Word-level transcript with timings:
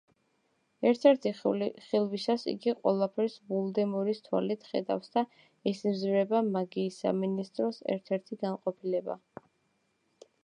ერთ-ერთი 0.91 1.31
ხილვისას 1.41 2.45
იგი 2.53 2.73
ყველაფერს 2.77 3.35
ვოლდემორის 3.51 4.21
თვალით 4.29 4.65
ხედავს 4.69 5.13
და 5.17 5.23
ესიზმრება 5.73 6.41
მაგიის 6.55 6.97
სამინისტროს 7.05 7.79
ერთ-ერთი 7.97 8.39
განყოფილება. 8.47 9.19